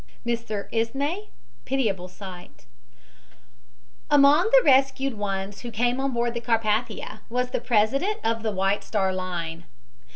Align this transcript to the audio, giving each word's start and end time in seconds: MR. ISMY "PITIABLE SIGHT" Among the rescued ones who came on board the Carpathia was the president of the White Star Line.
MR. 0.25 0.67
ISMY 0.71 1.29
"PITIABLE 1.65 2.07
SIGHT" 2.07 2.65
Among 4.09 4.49
the 4.49 4.63
rescued 4.65 5.13
ones 5.13 5.59
who 5.61 5.69
came 5.69 5.99
on 5.99 6.11
board 6.13 6.33
the 6.33 6.41
Carpathia 6.41 7.19
was 7.29 7.51
the 7.51 7.61
president 7.61 8.17
of 8.23 8.41
the 8.41 8.51
White 8.51 8.83
Star 8.83 9.13
Line. 9.13 9.65